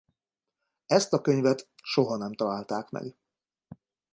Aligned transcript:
Ezt 0.85 1.13
a 1.13 1.21
könyvet 1.21 1.67
soha 1.83 2.17
nem 2.17 2.33
találták 2.33 2.89
meg. 2.89 3.15